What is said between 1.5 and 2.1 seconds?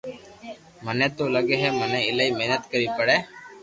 ھي ڪي مني